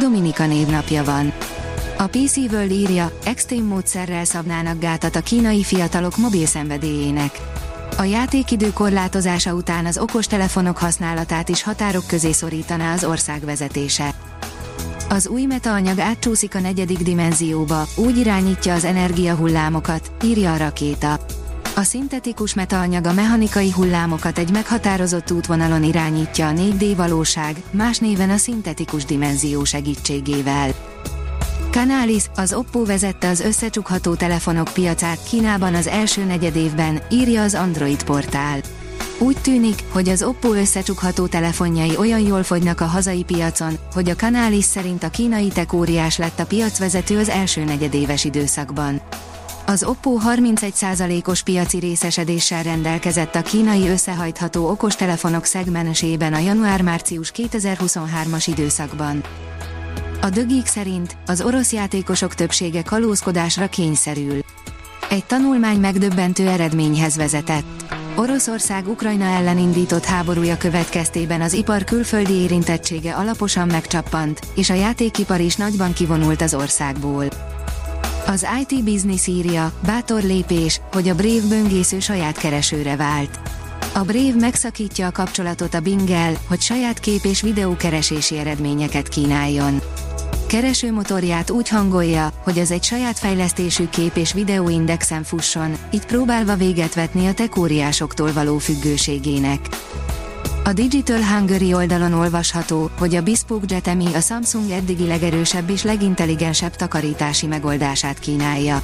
[0.00, 1.32] Dominika névnapja van.
[1.98, 7.40] A PC World írja, extrém módszerrel szabnának gátat a kínai fiatalok mobil szenvedélyének.
[7.98, 14.14] A játékidő korlátozása után az okostelefonok használatát is határok közé szorítaná az ország vezetése.
[15.08, 21.23] Az új metaanyag átcsúszik a negyedik dimenzióba, úgy irányítja az energiahullámokat, írja a rakéta.
[21.76, 28.30] A szintetikus metaanyag a mechanikai hullámokat egy meghatározott útvonalon irányítja a 4D valóság, más néven
[28.30, 30.70] a szintetikus dimenzió segítségével.
[31.70, 38.04] Canalis, az Oppo vezette az összecsukható telefonok piacát Kínában az első negyedévben, írja az Android
[38.04, 38.60] portál.
[39.18, 44.14] Úgy tűnik, hogy az Oppo összecsukható telefonjai olyan jól fogynak a hazai piacon, hogy a
[44.16, 49.00] Canalis szerint a kínai tech lett a piacvezető az első negyedéves időszakban.
[49.66, 59.22] Az Oppo 31%-os piaci részesedéssel rendelkezett a kínai összehajtható okostelefonok szegmensében a január-március 2023-as időszakban.
[60.20, 64.38] A dögik szerint az orosz játékosok többsége kalózkodásra kényszerül.
[65.10, 67.94] Egy tanulmány megdöbbentő eredményhez vezetett.
[68.16, 75.40] Oroszország Ukrajna ellen indított háborúja következtében az ipar külföldi érintettsége alaposan megcsappant, és a játékipar
[75.40, 77.53] is nagyban kivonult az országból.
[78.26, 83.40] Az IT Business írja, bátor lépés, hogy a Brave böngésző saját keresőre vált.
[83.94, 89.80] A Brave megszakítja a kapcsolatot a Bingel, hogy saját kép és videókeresési eredményeket kínáljon.
[90.46, 96.94] Keresőmotorját úgy hangolja, hogy az egy saját fejlesztésű kép és videóindexen fusson, így próbálva véget
[96.94, 99.60] vetni a tekóriásoktól való függőségének.
[100.66, 106.76] A Digital Hungary oldalon olvasható, hogy a Bespoke Jetemi a Samsung eddigi legerősebb és legintelligensebb
[106.76, 108.82] takarítási megoldását kínálja.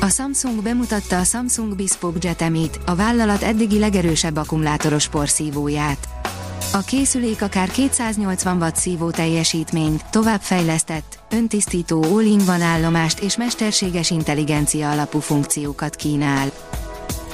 [0.00, 6.08] A Samsung bemutatta a Samsung Bespoke Jetemit, a vállalat eddigi legerősebb akkumulátoros porszívóját.
[6.72, 15.18] A készülék akár 280 watt szívó teljesítményt, továbbfejlesztett, öntisztító all-in-van állomást és mesterséges intelligencia alapú
[15.18, 16.52] funkciókat kínál.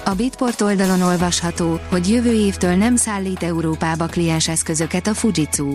[0.04, 5.74] A Bitport oldalon olvasható, hogy jövő évtől nem szállít Európába klienseszközöket a Fujitsu.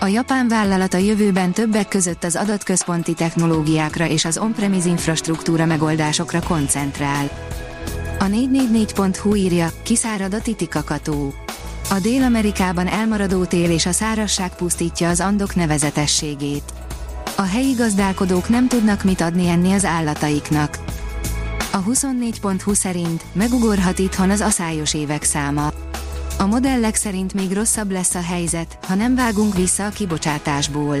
[0.00, 6.42] A japán vállalat a jövőben többek között az adatközponti technológiákra és az on-premise infrastruktúra megoldásokra
[6.42, 7.30] koncentrál.
[8.18, 11.34] A 444.hu írja, kiszárad a titikakató.
[11.90, 16.72] A Dél-Amerikában elmaradó tél és a szárasság pusztítja az andok nevezetességét.
[17.36, 20.78] A helyi gazdálkodók nem tudnak mit adni enni az állataiknak.
[21.70, 25.72] A 24.20 szerint megugorhat itthon az aszályos évek száma.
[26.38, 30.96] A modellek szerint még rosszabb lesz a helyzet, ha nem vágunk vissza a kibocsátásból.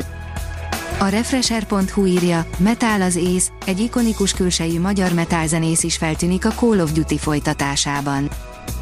[0.98, 6.80] A Refresher.hu írja, Metal az ész, egy ikonikus külsejű magyar metalzenész is feltűnik a Call
[6.80, 8.28] of Duty folytatásában.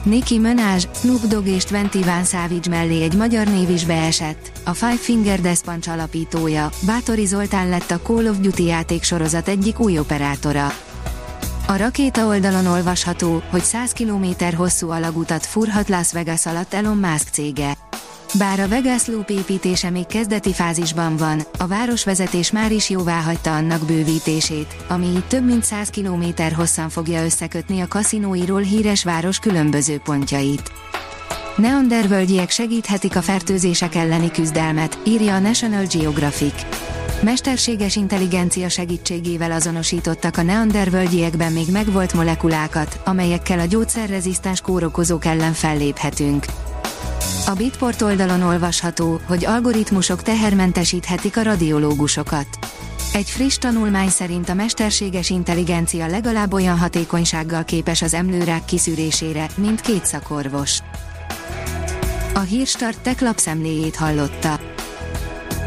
[0.03, 1.65] Nicki Minaj, Snoop Dogg és
[2.05, 4.53] Van Savage mellé egy magyar név is beesett.
[4.65, 9.81] A Five Finger Death Punch alapítója, Bátori Zoltán lett a Call of Duty játéksorozat egyik
[9.81, 10.73] új operátora.
[11.69, 17.29] A rakéta oldalon olvasható, hogy 100 km hosszú alagutat furhat Las Vegas alatt Elon Musk
[17.33, 17.77] cége.
[18.39, 23.55] Bár a Vegas Loop építése még kezdeti fázisban van, a városvezetés már is jóvá hagyta
[23.55, 26.25] annak bővítését, ami így több mint 100 km
[26.55, 30.73] hosszan fogja összekötni a kaszinóiról híres város különböző pontjait.
[31.57, 36.67] Neandervölgyiek segíthetik a fertőzések elleni küzdelmet, írja a National Geographic.
[37.21, 46.45] Mesterséges intelligencia segítségével azonosítottak a neandervölgyiekben még megvolt molekulákat, amelyekkel a gyógyszerrezisztens kórokozók ellen felléphetünk.
[47.47, 52.47] A Bitport oldalon olvasható, hogy algoritmusok tehermentesíthetik a radiológusokat.
[53.13, 59.81] Egy friss tanulmány szerint a mesterséges intelligencia legalább olyan hatékonysággal képes az emlőrák kiszűrésére, mint
[59.81, 60.79] két szakorvos.
[62.35, 64.76] A Hírstart tech lapszemléjét hallotta.